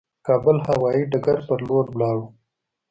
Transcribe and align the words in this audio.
کابل 0.27 0.57
هوايي 0.67 1.01
ډګر 1.11 1.37
پر 1.47 1.59
لور 1.67 1.85
ولاړو. 1.89 2.25